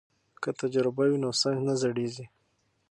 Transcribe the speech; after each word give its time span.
که 0.41 0.49
تجربه 0.59 1.03
وي 1.09 1.17
نو 1.23 1.29
ساینس 1.41 1.63
نه 1.67 1.73
زړیږي. 1.81 2.25